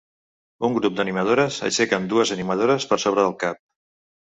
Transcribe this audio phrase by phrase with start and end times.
[0.69, 3.65] Un grup d'animadores aixequen dues animadores per sobre el cap.